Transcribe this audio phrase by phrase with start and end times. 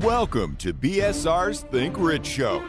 [0.00, 2.62] Welcome to BSR's Think Rich Show,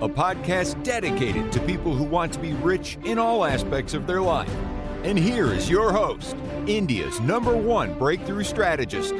[0.00, 4.20] a podcast dedicated to people who want to be rich in all aspects of their
[4.20, 4.50] life.
[5.04, 6.36] And here is your host,
[6.66, 9.14] India's number one breakthrough strategist,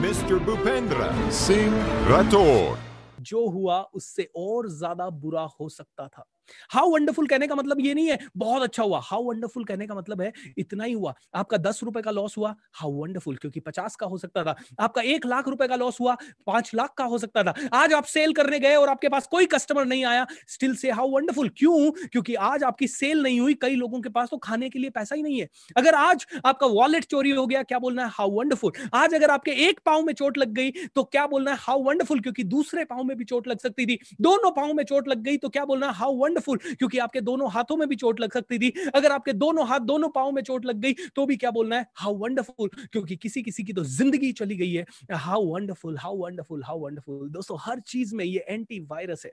[0.00, 0.38] Mr.
[0.44, 1.72] Bhupendra Singh
[2.08, 2.76] Rathore.
[3.20, 6.24] जो हुआ उससे और ज्यादा बुरा हो सकता था
[6.71, 9.95] how wonderful कहने का मतलब ये नहीं है, बहुत अच्छा हुआ। हाउ वंडरफुल कहने का
[9.95, 13.95] मतलब है, इतना ही हुआ। आपका दस रुपए का लॉस हुआ। हाउ वंडरफुल क्योंकि पचास
[13.95, 16.15] का हो सकता था। आपका एक लाख रुपए का लॉस हुआ,
[16.47, 19.45] पाँच लाख का हो सकता था। आज आप सेल करने गए और आपके पास कोई
[19.45, 21.91] कस्टमर नहीं आया स्टिल से हाउ वंडरफुल क्यों?
[22.11, 25.15] क्योंकि आज आपकी सेल नहीं हुई, कई लोगों के पास तो खाने के लिए पैसा
[25.15, 28.11] ही नहीं है। अगर आज आपका वॉलेट चोरी हो गया, क्या बोलना है?
[28.13, 31.57] हाउ वंडरफुल आज अगर आपके एक पाव में चोट लग गई तो क्या बोलना है?
[31.59, 35.07] हाउ वंडरफुल क्योंकि दूसरे पाँव में भी चोट लग सकती थी। दोनों पाँव में चोट
[35.07, 35.93] लग गई तो क्या बोलना है?
[35.93, 39.67] हाउ वंडरफुल क्योंकि आपके दोनों हाथों में भी चोट लग सकती थी। अगर आपके दोनों
[39.67, 41.85] हाथ दोनों पाओ में चोट लग गई तो भी क्या बोलना है?
[41.95, 46.63] हाउ वंडरफुल क्योंकि किसी किसी की तो ज़िंदगी चली गई है। How wonderful how wonderful
[46.63, 49.31] how wonderful दोस्तों, हर चीज़ में ये एंटी वायरस है।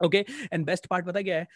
[0.00, 1.46] ओके एंड बेस्ट पार्ट पता क्या है?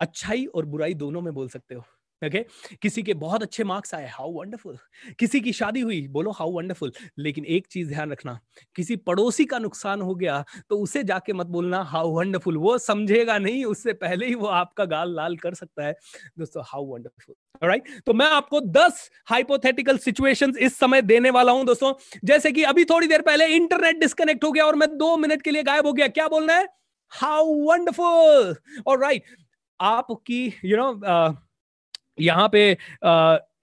[0.00, 1.84] अच्छाई और बुराई दोनों में बोल सकते हो।
[2.24, 2.44] ओके?
[2.82, 4.78] किसी के बहुत अच्छे मार्क्स आए हाउ वंडरफुल
[5.18, 8.38] किसी की शादी हुई, बोलो हाउ वंडरफुल लेकिन एक चीज़ ध्यान रखना,
[8.76, 13.38] किसी पड़ोसी का नुकसान हो गया तो उसे जाके मत बोलना हाउ वंडरफुल वो समझेगा
[13.38, 15.92] नहीं, उससे पहले ही वो आपका गाल लाल कर सकता है।
[16.38, 21.64] दोस्तों हाउ वंडरफुल राइट तो मैं आपको 10 हाइपोथेटिकल सिचुएशंस इस समय देने वाला हूँ,
[21.66, 21.92] दोस्तों।
[22.24, 25.50] जैसे कि अभी थोड़ी देर पहले इंटरनेट डिस्कनेक्ट हो गया और मैं दो मिनट के
[25.50, 26.66] लिए गायब हो गया। क्या बोलना है?
[27.12, 28.54] हाउ वंडरफुल
[28.86, 29.24] और राइट
[29.80, 30.92] आपकी यू नो
[32.18, 32.76] यहाँ पे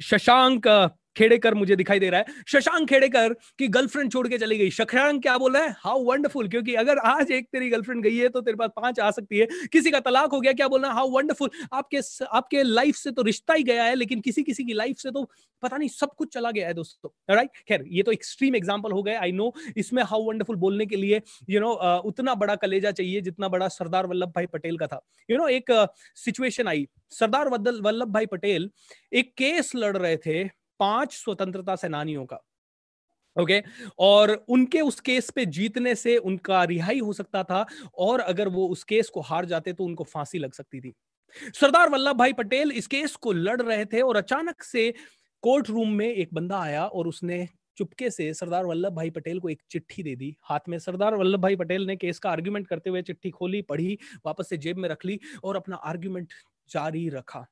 [0.01, 0.67] शशांक
[1.15, 5.21] खेड़ेकर मुझे दिखाई दे रहा है। शशांक खेड़ेकर की गर्लफ्रेंड छोड़ के चली गई। शशांक
[5.21, 5.75] क्या बोल रहा है?
[5.79, 9.09] हाउ वंडरफुल क्योंकि अगर आज एक तेरी गर्लफ्रेंड गई है तो तेरे पास पाँच आ
[9.11, 10.89] सकती है। किसी का तलाक हो गया, क्या बोलना?
[10.91, 14.73] हाउ वंडरफुल आपके आपके लाइफ से तो रिश्ता ही गया है, लेकिन किसी किसी की
[14.73, 15.23] लाइफ से तो
[15.63, 19.03] पता नहीं, सब कुछ चला गया है दोस्तों। राइट खैर, ये तो एक्सट्रीम एग्ज़ाम्पल हो
[19.03, 21.71] गए आई नो इसमें हाउ वंडरफुल बोलने के लिए यू नो
[22.03, 25.71] उतना बड़ा कलेजा चाहिए, जितना बड़ा सरदार वल्लभ भाई पटेल का था। यू नो एक
[26.17, 28.69] सिचुएशन आई। सरदार वल्लभ भाई पटेल
[29.13, 30.43] एक केस लड़ रहे थे
[30.81, 32.39] पाँच स्वतंत्रता सेनानियों का
[33.35, 33.93] ओके okay?
[33.99, 37.65] और उनके उस केस पे जीतने से उनका रिहाई हो सकता था,
[37.97, 40.93] और अगर वो उस केस को हार जाते तो उनको फांसी लग सकती थी।
[41.53, 44.93] सरदार वल्लभ भाई पटेल इस केस को लड़ रहे थे और अचानक से
[45.43, 49.49] कोर्ट रूम में एक बंदा आया और उसने चुपके से सरदार वल्लभ भाई पटेल को
[49.49, 52.89] एक चिट्ठी दे दी हाथ में। सरदार वल्लभ भाई पटेल ने केस का आर्ग्यूमेंट करते
[52.89, 56.33] हुए चिट्ठी खोली, पढ़ी, वापस से जेब में रख ली और अपना आर्ग्यूमेंट
[56.69, 57.45] जारी रखा।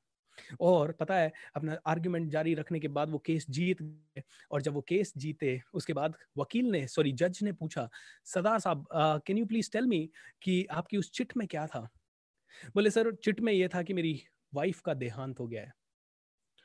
[0.62, 4.74] और पता है, अपना आर्ग्यूमेंट जारी रखने के बाद वो केस जीत गए और जब
[4.74, 7.90] वो केस जीते, उसके बाद वकील ने सॉरी जज ने पूछा,
[8.26, 8.88] Sada Sahab
[9.28, 10.10] can you please tell me
[10.44, 11.88] कि आपकी उस चिट में क्या था?
[12.76, 14.22] बोले, सर, चिट में ये था कि मेरी
[14.54, 15.74] वाइफ का देहांत हो गया है।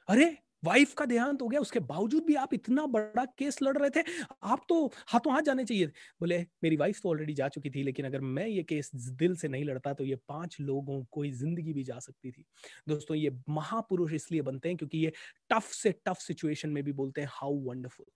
[0.08, 0.43] अरे!
[0.64, 4.04] वाइफ का देहांत हो गया, उसके बावजूद भी आप इतना बड़ा केस लड़ रहे थे,
[4.44, 5.86] आप तो हाथों हाथ जाने चाहिए।
[6.20, 9.48] बोले, मेरी वाइफ तो ऑलरेडी जा चुकी थी, लेकिन अगर मैं ये केस दिल से
[9.48, 12.44] नहीं लड़ता तो ये पाँच लोगों को ज़िंदगी भी जा सकती थी।
[12.88, 15.12] दोस्तों, ये महापुरुष इसलिए बनते हैं क्योंकि ये
[15.50, 18.06] टफ से टफ सिचुएशन में भी बोलते हैं हाउ वंडरफुल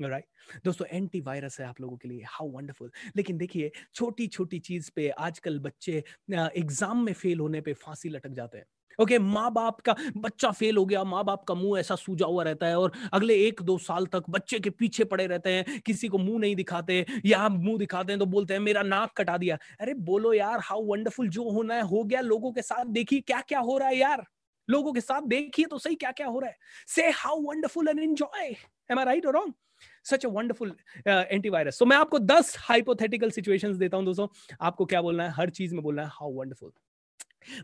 [0.00, 0.64] राइट right?
[0.64, 4.90] दोस्तों एंटी वायरस है आप लोगों के लिए हाउ वंडरफुल लेकिन देखिए छोटी छोटी चीज़
[4.96, 5.92] पे आजकल बच्चे
[6.32, 8.66] एग्ज़ाम में फेल होने पे फांसी लटक जाते हैं।
[9.00, 12.26] ओके okay, माँ बाप का बच्चा फेल हो गया माँ बाप का मुँह ऐसा सूजा
[12.26, 15.80] हुआ रहता है और अगले एक दो साल तक बच्चे के पीछे पड़े रहते हैं
[15.80, 19.36] किसी को मुँह नहीं दिखाते या मुँह दिखाते हैं तो बोलते हैं मेरा नाक कटा
[19.38, 23.20] दिया। अरे बोलो यार हाउ वंडरफुल जो होना है हो गया लोगों के साथ देखिए
[23.20, 24.24] क्या क्या हो रहा है यार।
[24.68, 26.56] लोगों के साथ देखिए तो सही क्या क्या हो रहा है।
[26.88, 28.54] Say how wonderful and enjoy
[28.90, 29.52] am I right और wrong
[30.06, 30.72] such a wonderful
[31.06, 34.26] antivirus so मैं आपको 10 हाइपोथेटिकल सिचुएशंस देता हूँ दोस्तों।
[34.60, 35.30] आपको क्या बोलना है?
[35.32, 36.72] हर चीज़ में बोलना है हाउ वंडरफुल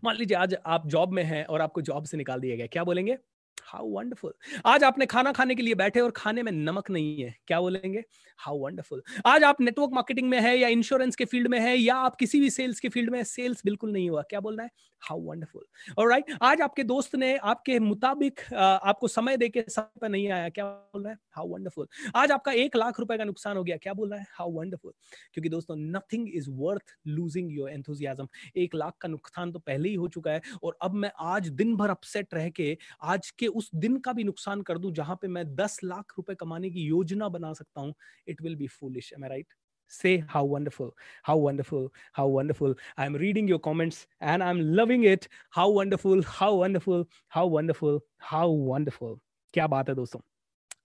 [0.05, 2.85] मान लीजिए आज आप जॉब में हैं और आपको जॉब से निकाल दिया गया, क्या
[2.85, 3.19] बोलेंगे?
[3.65, 4.33] हाउ वंडरफुल
[4.67, 8.03] आज आपने खाना खाने के लिए बैठे और खाने में नमक नहीं है। क्या बोलेंगे?
[8.41, 11.97] हाउ वंडरफुल आज आप नेटवर्क मार्केटिंग में है या इंश्योरेंस के फ़ील्ड में है या
[11.97, 14.71] आप किसी भी सेल्स के फ़ील्ड में सेल्स बिल्कुल नहीं हुआ। क्या बोलना है?
[15.03, 15.65] हाउ वंडरफुल
[15.99, 20.29] और राइट आज आपके दोस्त ने आपके मुताबिक आपको समय दे के समय पर नहीं
[20.31, 21.19] आया। क्या बोल रहा है?
[21.31, 24.27] हाउ वंडरफुल आज आपका एक लाख रुपए का नुकसान हो गया। क्या बोल रहा है?
[24.33, 24.93] हाउ वंडरफुल
[25.35, 29.95] क्योंकि दोस्तों nothing is worth losing your enthusiasm एक लाख का नुकसान तो पहले ही
[29.95, 33.71] हो चुका है और अब मैं आज दिन भर अपसेट रह के, आज के उस
[33.75, 37.29] दिन का भी नुकसान कर दू जहाँ पे मैं दस लाख रुपए कमाने की योजना
[37.29, 37.95] बना सकता हूँ
[38.29, 39.55] it will be foolish right
[39.93, 40.91] say how wonderful
[41.25, 45.73] how wonderful how wonderful I am reading your comments and I am loving it how
[45.73, 49.19] wonderful how wonderful how wonderful how wonderful
[49.55, 50.21] क्या बात है दोस्तों?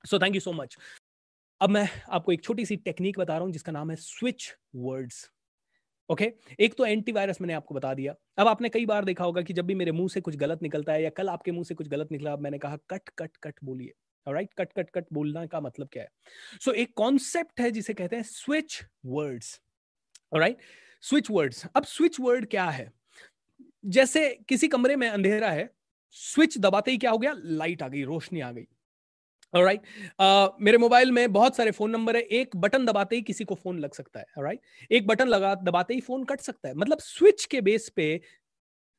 [0.06, 0.78] So thank you so much
[1.62, 5.30] अब मैं आपको एक छोटी सी technique बता रहा हूँ जिसका नाम है स्विच वर्ड्स
[6.10, 6.60] ओके okay?
[6.60, 9.66] एक तो एंटीवायरस मैंने आपको बता दिया। अब आपने कई बार देखा होगा कि जब
[9.66, 12.12] भी मेरे मुँह से कुछ गलत निकलता है या कल आपके मुँह से कुछ गलत
[12.12, 13.94] निकला मैंने कहा कट कट कट बोलिए।
[14.28, 16.10] राइट कट कट कट बोलना का मतलब क्या है?
[16.62, 19.60] सो so, एक कॉन्सेप्ट है जिसे कहते हैं switch words
[20.36, 20.58] right
[21.04, 22.92] switch words अब स्विच वर्ड क्या है?
[23.86, 25.70] जैसे किसी कमरे में अंधेरा है
[26.16, 27.34] स्विच दबाते ही क्या हो गया?
[27.36, 28.68] लाइट आ गई रोशनी आ गई।
[29.64, 30.12] Right right?
[30.20, 33.56] uh, मेरे मोबाइल में बहुत सारे फ़ोन नंबर है एक बटन दबाते ही किसी को
[33.56, 34.92] फ़ोन लग सकता है राइट right?
[34.92, 38.22] एक बटन लगा दबाते ही फ़ोन कट सकता है मतलब स्विच के बेस पे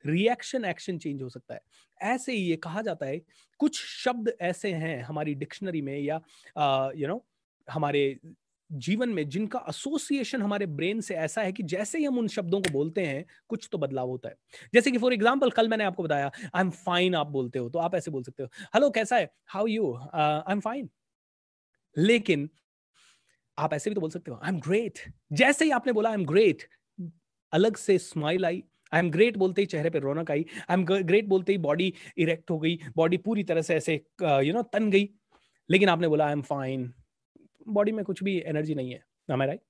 [0.06, 1.60] रिएक्शन एक्शन चेंज हो सकता है
[2.02, 3.20] ऐसे ही ये कहा जाता है
[3.58, 7.20] कुछ शब्द ऐसे हैं हमारी डिक्शनरी में या you uh, no you know,
[7.68, 8.18] हमारे
[8.70, 12.60] जीवन में जिनका एसोसिएशन हमारे ब्रेन से ऐसा है कि जैसे ही हम उन शब्दों
[12.60, 14.34] को बोलते हैं, कुछ तो बदलाव होता है।
[14.74, 17.78] जैसे कि फॉर एग्ज़ाम्पल कल मैंने आपको बताया आई एम फाइन आप बोलते हो तो
[17.78, 19.30] आप ऐसे बोल सकते हो हेलो कैसा है?
[19.46, 20.88] How you I am fine
[21.96, 22.48] लेकिन
[23.58, 24.98] आप ऐसे भी तो बोल सकते हो आई एम ग्रेट
[25.32, 26.62] जैसे ही आपने बोला आई एम ग्रेट
[27.52, 30.84] अलग से smile I I am great बोलते ही चेहरे पर रौनक आई आई एम
[30.84, 34.90] ग्रेट बोलते ही बॉडी इरेक्ट हो गई बॉडी पूरी तरह से ऐसे यू नो तन
[34.90, 35.08] गई।
[35.70, 36.92] लेकिन आपने बोला आई एम फाइन
[37.68, 39.60] बॉडी में कुछ भी एनर्जी नहीं है right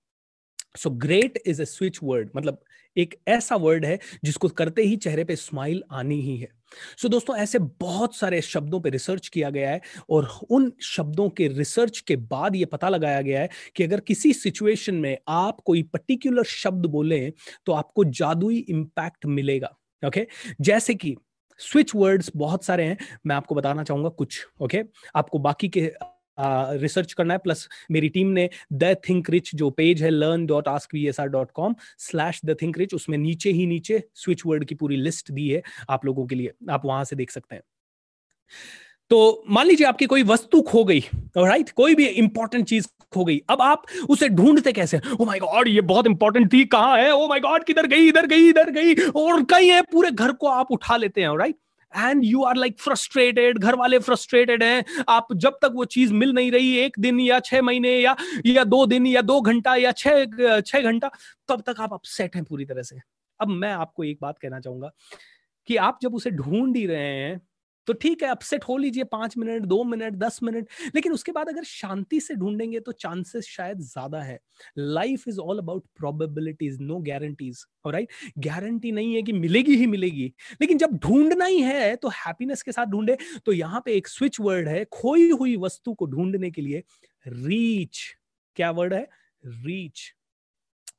[0.77, 2.63] so great is a switch word मतलब
[2.97, 6.49] एक ऐसा वर्ड है जिसको करते ही चेहरे पे स्माइल आनी ही है
[6.97, 11.31] सो so, दोस्तों ऐसे बहुत सारे शब्दों पे रिसर्च किया गया है और उन शब्दों
[11.31, 15.61] के रिसर्च के बाद ये पता लगाया गया है कि अगर किसी सिचुएशन में आप
[15.61, 17.31] कोई पर्टिकुलर शब्द बोले
[17.67, 19.77] तो आपको जादुई इंपैक्ट मिलेगा
[20.07, 20.61] ओके okay?
[20.61, 21.17] जैसे कि
[21.59, 22.97] स्विच वर्ड्स बहुत सारे हैं
[23.27, 24.89] मैं आपको बताना चाहूँगा कुछ ओके okay?
[25.17, 25.93] आपको बाकी के
[26.39, 30.69] रिसर्च करना है। प्लस मेरी टीम ने द थिंक रिच जो पेज है learn dot
[30.69, 34.43] ask V S R dot com slash the think rich उसमें नीचे ही नीचे स्विच
[34.47, 37.55] वर्ड की पूरी लिस्ट दी है आप लोगों के लिए। आप वहाँ से देख सकते
[37.55, 37.63] हैं।
[39.11, 41.01] तो मान लीजिए आपकी कोई वस्तु खो गई
[41.37, 45.01] राइट कोई भी इंपॉर्टेंट चीज़ खो गई, अब आप उसे ढूंढते कैसे?
[45.21, 47.11] ओ माय गॉड ये बहुत इंपॉर्टेंट थी, कहाँ है?
[47.13, 50.47] ओ माय गॉड किधर गई, इधर गई इधर गई, और कहीं है, पूरे घर को
[50.49, 51.57] आप उठा लेते हैं right
[51.97, 56.33] and you are like frustrated घर वाले फ्रस्ट्रेटेड हैं। आप जब तक वो चीज़ मिल
[56.33, 58.17] नहीं रही, एक दिन या छह महीने या
[58.47, 61.11] या दो दिन या दो घंटा या छह छह घंटा,
[61.49, 62.97] तब तक आप अपसेट हैं पूरी तरह से।
[63.41, 64.91] अब मैं आपको एक बात कहना चाहूँगा
[65.69, 67.41] कि आप जब उसे ढूंढ ही रहे हैं
[67.87, 71.49] तो ठीक है अपसेट हो लीजिए पाँच मिनट, दो मिनट, दस मिनट, लेकिन उसके बाद
[71.49, 74.39] अगर शांति से ढूंढेंगे तो चांसेस शायद ज़्यादा है।
[74.79, 80.33] Life is all about probabilities no guarantees right guarantee नहीं है कि मिलेगी ही मिलेगी,
[80.61, 83.17] लेकिन जब ढूंढना ही है तो हैप्पीनेस के साथ ढूंढे।
[83.47, 86.83] तो यहाँ पे एक स्विच वर्ड है, खोई हुई वस्तु को ढूँढने के लिए
[87.27, 87.99] रीच
[88.57, 89.09] क्या वर्ड है?
[89.45, 90.13] रीच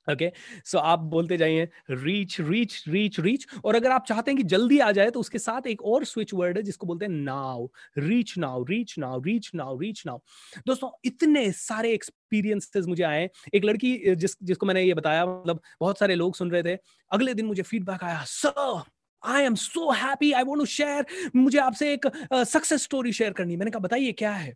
[0.07, 0.31] ओके
[0.65, 4.79] सो आप बोलते जाइए रीच रीच रीच रीच और अगर आप चाहते हैं कि जल्दी
[4.79, 7.67] आ जाए तो उसके साथ एक और स्विच वर्ड है, जिसको बोलते हैं now
[7.97, 10.19] reach now reach now reach now reach now
[10.67, 15.99] दोस्तों, इतने सारे एक्सपीरियंसेस मुझे आए एक लड़की जिस, जिसको मैंने ये बताया मतलब बहुत
[15.99, 16.77] सारे लोग सुन रहे थे।
[17.11, 18.83] अगले दिन मुझे फीडबैक आया sir
[19.23, 21.05] I am so happy I want to share
[21.35, 22.07] मुझे आपसे एक
[22.45, 24.55] सक्सेस स्टोरी शेयर करनी मैंने कहा, बताइए, क्या है?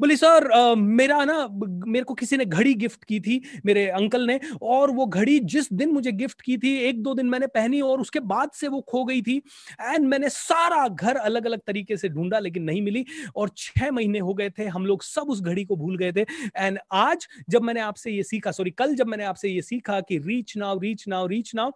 [0.00, 1.48] बोली, सर मेरा ना,
[1.86, 5.72] मेरे को किसी ने घड़ी गिफ्ट की थी, मेरे अंकल ने, और वो घड़ी जिस
[5.72, 8.80] दिन मुझे गिफ्ट की थी, एक दो दिन मैंने पहनी और उसके बाद से वो
[8.88, 9.36] खो गई थी,
[9.82, 13.04] एंड मैंने सारा घर अलग अलग तरीके से ढूंढा, लेकिन नहीं मिली,
[13.36, 16.26] और छह महीने हो गए थे, हम लोग सब उस घड़ी को भूल गए थे,
[16.56, 20.18] एंड आज जब मैंने आपसे ये सीखा, सॉरी, कल जब मैंने आपसे ये सीखा कि
[20.18, 21.70] reach now reach now reach now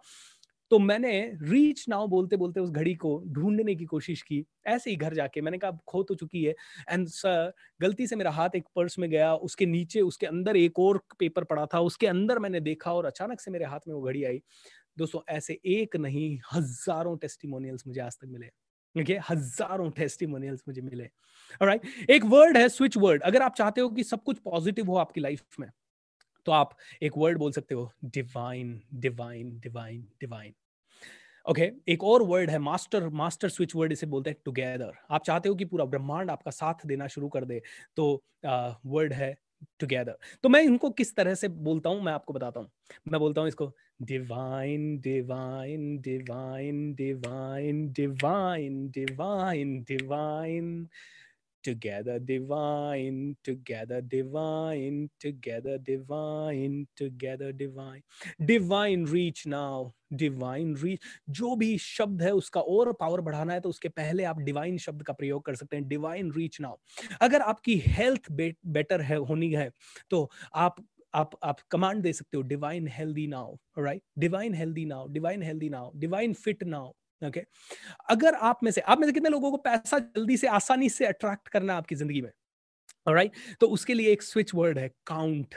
[0.71, 4.95] तो मैंने रीच नाउ बोलते बोलते उस घड़ी को ढूँढने की कोशिश की, ऐसे ही
[4.95, 6.53] घर जाके। मैंने कहा खो तो चुकी है।
[6.89, 7.51] एंड सर
[7.81, 11.43] गलती से मेरा हाथ एक पर्स में गया, उसके नीचे, उसके अंदर एक और पेपर
[11.43, 14.41] पड़ा था, उसके अंदर मैंने देखा और अचानक से मेरे हाथ में वो घड़ी आई।
[14.97, 18.45] दोस्तों, ऐसे एक नहीं, हज़ारों टेस्टिमोनियल्स मुझे आज तक मिले।
[18.95, 21.03] देखिए हज़ारों टेस्टिमोनियल्स मुझे मिले।
[21.61, 22.09] Right right?
[22.09, 25.21] एक वर्ड है स्विच वर्ड अगर आप चाहते हो कि सब कुछ पॉजिटिव हो आपकी
[25.21, 25.69] लाइफ में
[26.45, 30.53] तो आप एक वर्ड बोल सकते हो divine divine divine divine
[31.49, 35.23] okay okay, एक और वर्ड है मास्टर मास्टर स्विच वर्ड इसे बोलते हैं टुगेदर आप
[35.23, 37.61] चाहते हो कि पूरा ब्रह्मांड आपका साथ देना शुरू कर दे
[37.95, 38.23] तो
[38.85, 39.35] वर्ड है
[39.79, 42.69] टुगेदर तो मैं इनको किस तरह से बोलता हूँ मैं आपको बताता हूँ.
[43.11, 43.71] मैं बोलता हूँ इसको
[44.01, 50.87] divine divine divine divine divine divine divine
[51.63, 58.01] together divine together divine together divine together divine.
[58.53, 60.99] Divine reach now divine reach
[61.29, 65.03] जो भी शब्द है उसका और पावर बढ़ाना है तो उसके पहले आप डिवाइन शब्द
[65.03, 66.77] का प्रयोग कर सकते हैं। डिवाइन रीच नाउ
[67.21, 69.69] अगर आपकी हेल्थ बेटर है, होनी है
[70.09, 70.83] तो आप
[71.15, 75.69] आप आप कमांड दे सकते हो divine healthy now right divine healthy now divine healthy
[75.69, 76.91] now divine fit now
[77.21, 77.43] okay?
[78.09, 81.05] अगर आप में से, आप में से कितने लोगों को पैसा जल्दी से, आसानी से
[81.05, 82.31] अट्रैक्ट करना आपकी ज़िंदगी में
[83.07, 83.33] राइट?
[83.61, 85.55] तो उसके लिए एक स्विच वर्ड है काउंट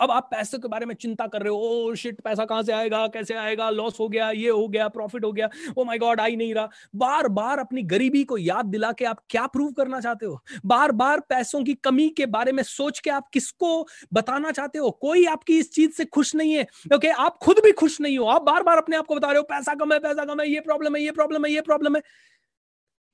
[0.00, 2.72] अब आप पैसे के बारे में चिंता कर रहे हो ओ शिट पैसा कहाँ से
[2.72, 3.06] आएगा?
[3.06, 3.70] कैसे आएगा?
[3.70, 5.48] लॉस हो गया, ये हो गया प्रॉफिट हो गया
[5.78, 9.20] ओ माय गॉड आई नहीं रहा। बार बार अपनी गरीबी को याद दिला के आप
[9.30, 10.40] क्या प्रूव करना चाहते हो?
[10.66, 14.90] बार बार पैसों की कमी के बारे में सोच के आप किसको बताना चाहते हो?
[14.90, 18.24] कोई आपकी इस चीज़ से खुश नहीं है। ओके, आप खुद भी खुश नहीं हो।
[18.24, 20.48] आप बार बार अपने आप को बता रहे हो, पैसा कम है, पैसा कम है,
[20.50, 22.02] ये प्रॉब्लम है, ये प्रॉब्लम है, ये प्रॉब्लम है।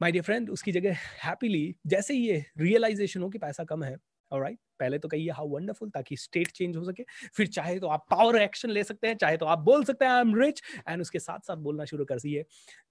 [0.01, 3.97] माय डियर फ्रेंड उसकी जगह हैप्पीली जैसे ही ये रियलाइजेशन हो कि पैसा कम है
[4.33, 7.05] राइट पहले तो कहिए हाउ वंडरफुल ताकि स्टेट चेंज हो सके।
[7.37, 10.13] फिर चाहे तो आप पावर एक्शन ले सकते हैं, चाहे तो आप बोल सकते हैं
[10.13, 12.45] आई एम रिच एंड उसके साथ साथ बोलना शुरू कर दिए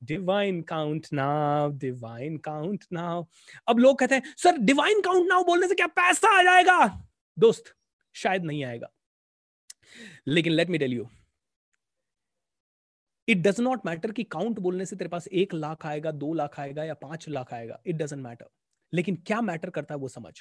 [0.03, 3.25] divine count now divine count now
[3.67, 6.85] अब लोग कहते हैं, सर डिवाइन काउंट नाउ बोलने से क्या पैसा आ जाएगा?
[7.37, 7.73] दोस्त,
[8.15, 8.89] शायद नहीं आएगा।
[10.27, 11.07] लेकिन let me tell you
[13.27, 16.59] it does not matter कि काउंट बोलने से तेरे पास एक लाख आएगा, दो लाख
[16.59, 18.49] आएगा या पाँच लाख आएगा इट डजेंट मैटर
[18.93, 20.33] लेकिन क्या मैटर करता है वो समझ?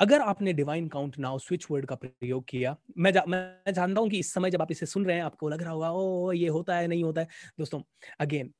[0.00, 4.08] अगर आपने divine count now switch word का प्रयोग किया मैं जा, मैं जानता हूँ
[4.10, 6.48] कि इस समय जब आप इसे सुन रहे हैं आपको लग रहा होगा ओ ये
[6.48, 7.80] होता है नहीं होता है। दोस्तों
[8.20, 8.50] अगेन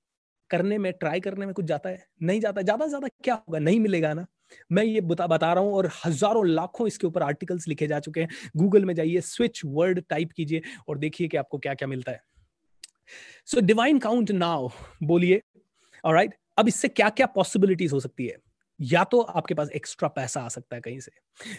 [0.50, 3.58] करने में ट्राई करने में कुछ जाता है नहीं जाता ज़्यादा से ज़्यादा क्या होगा?
[3.58, 4.26] नहीं मिलेगा ना।
[4.72, 8.20] मैं ये बता बता रहा हूँ और हज़ारों लाखों इसके ऊपर आर्टिकल्स लिखे जा चुके
[8.20, 12.12] हैं। गूगल में जाइए स्विच वर्ड टाइप कीजिए और देखिए कि आपको क्या क्या मिलता
[12.12, 12.22] है।
[13.46, 14.68] सो डिवाइन काउंट नाउ
[15.02, 15.42] बोलिए
[16.04, 16.26] और
[16.58, 18.36] अब इससे क्या क्या पॉसिबिलिटीज हो सकती है?
[18.80, 21.10] या तो आपके पास एक्स्ट्रा पैसा आ सकता है कहीं से,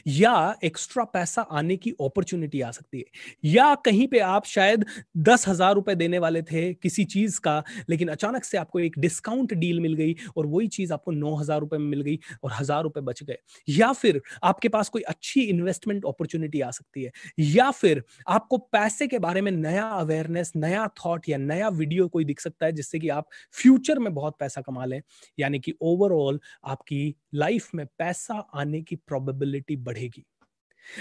[0.10, 3.06] या एक्स्ट्रा पैसा आने की अपॉर्चुनिटी आ सकती है,
[3.46, 4.86] या कहीं पे आप शायद
[5.20, 9.54] दस हज़ार रुपए देने वाले थे किसी चीज़ का, लेकिन अचानक से आपको एक डिस्काउंट
[9.56, 12.84] डील मिल गई और वही चीज़ आपको नौ हज़ार रुपए में मिल गई और हज़ार
[12.84, 17.70] रुपए बच गए, या फिर आपके पास कोई अच्छी इन्वेस्टमेंट अपॉर्चुनिटी आ सकती है, या
[17.74, 22.40] फिर आपको पैसे के बारे में नया अवेयरनेस नया थॉट या नया वीडियो कोई दिख
[22.40, 25.02] सकता है जिससे कि आप फ्यूचर में बहुत पैसा कमा लें,
[25.38, 30.26] यानी कि ओवरऑल आपकी लाइफ में पैसा आने की प्रोबेबिलिटी बढ़ेगी।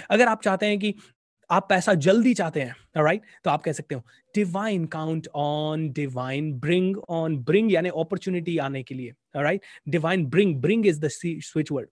[0.09, 0.93] अगर आप चाहते हैं कि
[1.49, 4.01] आप पैसा जल्दी चाहते हैं राइट तो आप कह सकते हो
[4.35, 10.55] divine count on divine bring on bring यानी अपॉर्चुनिटी आने के लिए right divine bring
[10.61, 11.89] bring is the switch word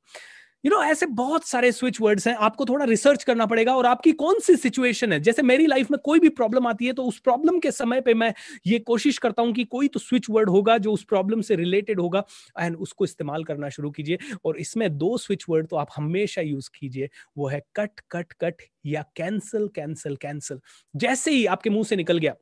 [0.64, 4.12] you know ऐसे बहुत सारे स्विच वर्ड्स हैं, आपको थोड़ा रिसर्च करना पड़ेगा और आपकी
[4.14, 5.20] कौन सी सिचुएशन है?
[5.20, 8.14] जैसे मेरी लाइफ में कोई भी प्रॉब्लम आती है तो उस प्रॉब्लम के समय पे
[8.14, 8.34] मैं
[8.68, 12.00] ये कोशिश करता हूँ कि कोई तो स्विच वर्ड होगा जो उस प्रॉब्लम से रिलेटेड
[12.00, 12.24] होगा
[12.60, 16.70] एंड उसको इस्तेमाल करना शुरू कीजिए और इसमें दो स्विच वर्ड तो आप हमेशा यूज़
[16.76, 20.60] कीजिए, वो है कट कट कट या कैंसिल कैंसिल कैंसिल
[20.96, 22.36] जैसे ही आपके मुँह से निकल गया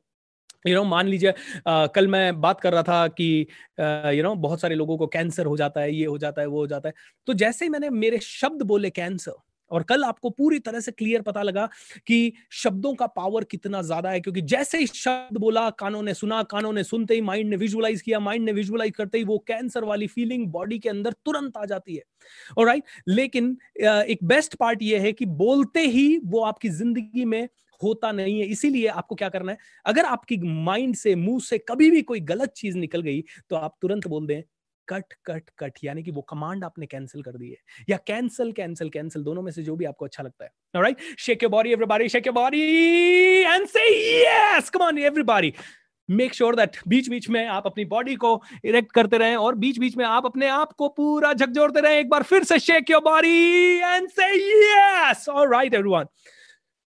[0.64, 1.34] यू नो मान लीजिए
[1.68, 3.46] कल मैं बात कर रहा था कि
[3.80, 6.58] यू नो बहुत सारे लोगों को कैंसर हो जाता है, ये हो जाता है, वो
[6.58, 6.94] हो जाता है।
[7.28, 9.34] तो जैसे ही मैंने मेरे शब्द बोले कैंसर
[9.70, 11.68] और कल आपको पूरी तरह से क्लियर पता लगा
[12.06, 16.42] कि शब्दों का पावर कितना ज़्यादा है, क्योंकि जैसे ही शब्द बोला, कानों ने सुना,
[16.44, 19.84] कानों ने सुनते ही माइंड ने विजुअलाइज किया माइंड ने विजुअलाइज करते ही, वो कैंसर
[19.84, 22.02] वाली फीलिंग बॉडी के अंदर तुरंत आ जाती है।
[22.58, 27.48] और राइट लेकिन एक बेस्ट पार्ट ये है कि बोलते ही वो आपकी ज़िंदगी में
[27.82, 31.90] होता नहीं है। इसीलिए आपको क्या करना है, अगर आपकी माइंड से, मुँह से कभी
[31.90, 34.42] भी कोई गलत चीज़ निकल गई तो आप तुरंत बोल दें,
[34.88, 38.88] कट कट कट, यानी कि वो कमांड आपने कैंसिल कर दी है। या कैंसिल कैंसिल
[38.90, 42.64] कैंसिल, दोनों में से जो भी आपको अच्छा लगता है। Shake your your body
[43.42, 45.52] and yes come on everybody
[46.08, 49.78] make sure that बीच बीच में आप अपनी बॉडी को इरेक्ट करते रहें और बीच
[49.78, 53.02] बीच में आप अपने आप को पूरा झकझोरते रहें। एक बार फिर से shake your
[53.02, 54.26] body and say
[54.64, 56.06] yes alright everyone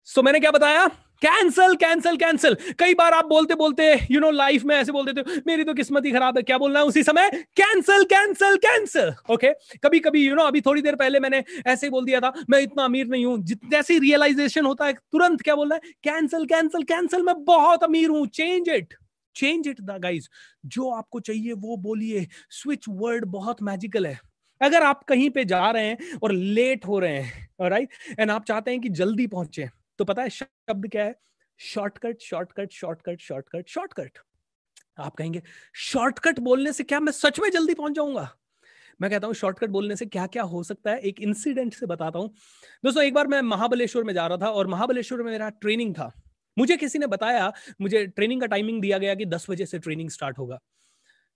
[0.07, 0.87] so मैंने क्या बताया?
[1.21, 5.39] कैंसल कैंसल कैंसल कई बार आप बोलते बोलते यू नो लाइफ में ऐसे बोलते थे,
[5.47, 7.29] मेरी तो किस्मत ही खराब है, क्या बोलना है उसी समय?
[7.57, 9.51] कैंसल कैंसल कैंसल ओके
[9.83, 12.59] कभी कभी यू नो अभी थोड़ी देर पहले मैंने ऐसे ही बोल दिया था, मैं
[12.59, 15.81] इतना अमीर नहीं हूँ जैसे रियलाइजेशन होता है, तुरंत क्या बोलना है?
[16.03, 18.93] कैंसल कैंसल कैंसल मैं बहुत अमीर हूँ change it
[19.35, 20.27] change it the guys
[20.67, 22.27] जो आपको चाहिए, वो बोलिए.
[22.51, 24.19] स्विच वर्ड बहुत मैजिकल है.
[24.61, 28.45] अगर आप कहीं पे जा रहे हैं और लेट हो रहे हैं राइट एंड आप
[28.45, 29.69] चाहते हैं कि जल्दी पहुँचे
[29.99, 31.15] तो पता है शब्द क्या है?
[31.59, 34.17] Shortcut shortcut shortcut shortcut shortcut
[34.99, 35.41] आप कहेंगे
[35.75, 38.29] शॉर्टकट बोलने से क्या मैं सच में जल्दी पहुँच जाऊँगा?
[39.01, 40.99] मैं कहता हूँ शॉर्टकट बोलने से क्या क्या हो सकता है?
[40.99, 42.29] एक इंसिडेंट से बताता हूँ.
[42.83, 46.11] दोस्तों, एक बार मैं महाबलेश्वर में जा रहा था और महाबलेश्वर में मेरा ट्रेनिंग था।
[46.57, 47.51] मुझे किसी ने बताया,
[47.81, 50.59] मुझे ट्रेनिंग का टाइमिंग दिया गया कि दस बजे से ट्रेनिंग स्टार्ट होगा।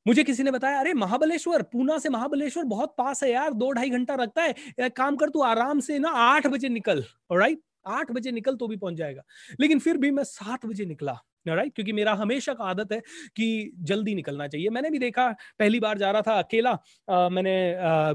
[0.06, 3.90] मुझे किसी ने बताया, अरे महाबलेश्वर, पूना से महाबलेश्वर बहुत पास है यार, दो ढाई
[3.90, 8.32] घंटा लगता है। काम कर, तू आराम से ना आठ बजे निकल राइट आठ बजे
[8.32, 9.22] निकल तो भी पहुँच जाएगा।
[9.60, 13.00] लेकिन फिर भी मैं सात बजे निकला राइट क्योंकि मेरा हमेशा का आदत है
[13.36, 15.28] कि जल्दी निकलना चाहिए। मैंने भी देखा
[15.60, 16.72] पहली बार जा रहा था अकेला
[17.08, 17.54] आ, मैंने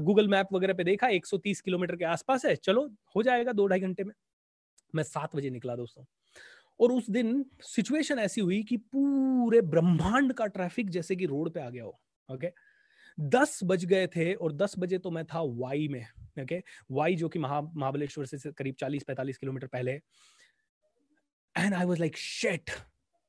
[0.01, 3.79] गूगल मैप वगैरह पे देखा 130 किलोमीटर के आसपास है। चलो हो जाएगा दो ढाई
[3.79, 4.13] घंटे में।
[4.93, 6.03] मैं सात बजे निकला दोस्तों।
[6.79, 11.59] और उस दिन सिचुएशन ऐसी हुई कि पूरे ब्रह्मांड का ट्रैफ़िक जैसे कि रोड पे
[11.59, 12.51] आ गया हो ओके
[13.17, 16.05] दस बज गए थे और दस बजे तो मैं था वाई में।
[16.41, 19.91] ओके वाई जो कि महा, महाबलेश्वर से करीब चालीस, पैंतालीस किलोमीटर पहले
[21.55, 22.69] and I was like shit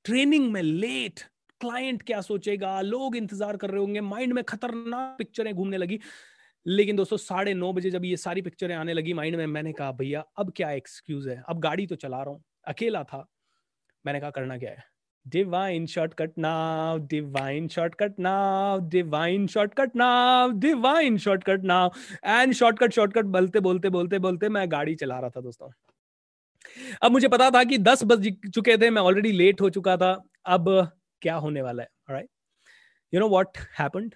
[0.04, 1.20] training में लेट
[1.60, 2.80] क्लाइंट क्या सोचेगा?
[2.80, 6.00] लोग इंतज़ार कर रहे होंगे माइंड में खतरनाक पिक्चरें घूमने लगी।
[6.66, 9.92] लेकिन दोस्तों, साढ़े नौ बजे जब ये सारी पिक्चरें आने लगी माइंड में, मैंने कहा,
[9.92, 11.42] भैया, अब क्या एक्सक्यूज है?
[11.48, 13.26] अब गाड़ी तो चला रहा हूँ। अकेला था।
[14.06, 14.84] मैंने कहा, करना क्या है?
[15.28, 21.90] Divine shortcut now divine shortcut now divine shortcut now divine shortcut now
[22.24, 25.70] and shortcut shortcut बोलते बोलते बोलते बोलते मैं गाड़ी चला रहा था दोस्तों।
[27.02, 30.12] अब मुझे पता था कि दस बज चुके थे, मैं ऑलरेडी लेट हो चुका था।
[30.46, 30.68] अब
[31.22, 31.88] क्या होने वाला है?
[32.10, 32.28] Right
[33.12, 34.14] you know what happened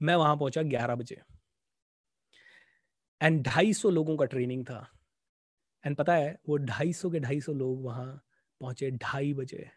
[0.00, 1.20] मैं वहाँ पहुँचा ग्यारह बजे।
[3.20, 4.86] एंड ढाई सौ लोगों का ट्रेनिंग था।
[5.84, 8.06] एंड पता है, वो ढाई सौ के ढाई सौ लोग वहाँ
[8.60, 9.68] पहुँचे ढाई बजे।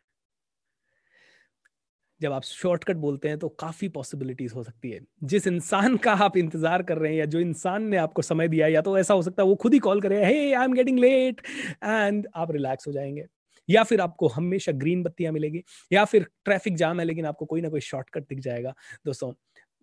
[2.21, 6.37] जब आप शॉर्टकट बोलते हैं तो काफ़ी पॉसिबिलिटीज हो सकती है। जिस इंसान का आप
[6.37, 9.21] इंतज़ार कर रहे हैं, या जो इंसान ने आपको समय दिया या तो ऐसा हो
[9.21, 11.41] सकता है, वो खुद ही कॉल करे hey I am getting late
[11.83, 13.25] and आप रिलैक्स हो जाएँगे।
[13.69, 17.61] या फिर आपको हमेशा ग्रीन बत्तियाँ मिलेगी, या फिर ट्रैफ़िक जाम है, लेकिन आपको कोई
[17.61, 18.73] ना कोई शॉर्टकट दिख जाएगा।
[19.05, 19.31] दोस्तों,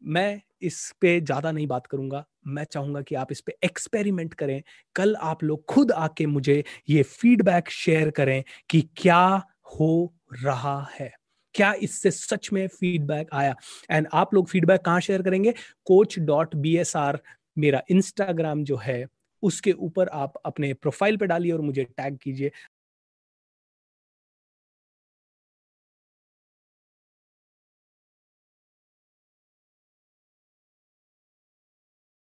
[0.03, 4.63] मैं इस पे ज़्यादा नहीं बात करूँगा। मैं चाहूँगा कि आप इस पे एक्सपेरिमेंट करें।
[4.97, 9.25] कल आप लोग खुद आके मुझे ये फीडबैक शेयर करें कि क्या
[9.75, 10.13] हो
[10.45, 11.13] रहा है।
[11.55, 13.55] क्या इससे सच में फीडबैक आया?
[13.91, 15.55] एंड आप लोग फीडबैक कहाँ शेयर करेंगे?
[15.85, 17.21] Coach dot B S R
[17.59, 19.07] मेरा इंस्टाग्राम जो है,
[19.43, 22.51] उसके ऊपर आप अपने प्रोफ़ाइल पे डालिए और मुझे टैग कीजिए।